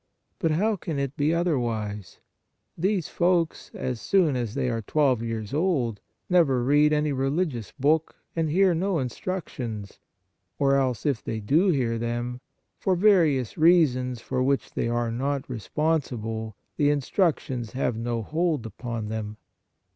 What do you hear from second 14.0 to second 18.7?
for which they are not responsible, the instructions have no hold